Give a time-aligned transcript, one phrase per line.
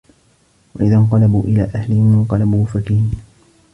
[0.75, 3.11] وَإِذَا انقَلَبوا إِلى أَهلِهِمُ انقَلَبوا فَكِهينَ